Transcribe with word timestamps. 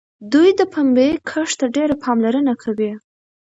دوی 0.33 0.49
د 0.59 0.61
پنبې 0.73 1.09
کښت 1.29 1.55
ته 1.59 1.65
ډېره 1.75 1.95
پاملرنه 2.03 2.53
کوي. 2.63 2.91